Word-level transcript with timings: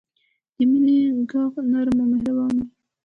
د 0.55 0.57
مینې 0.71 0.97
ږغ 1.29 1.53
نرم 1.71 1.97
او 2.01 2.07
مهربان 2.11 2.51
وي. 2.57 2.65